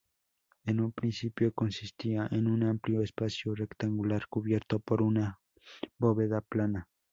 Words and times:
En 0.65 0.79
un 0.81 0.91
principio 0.93 1.53
consistía 1.53 2.27
en 2.31 2.47
un 2.47 2.63
amplio 2.63 3.03
espacio 3.03 3.53
rectangular 3.53 4.25
cubierto 4.29 4.79
por 4.79 5.03
una 5.03 5.39
bóveda 5.99 6.41
plana. 6.41 6.89